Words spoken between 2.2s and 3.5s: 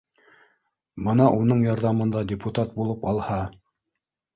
депутат булып алһа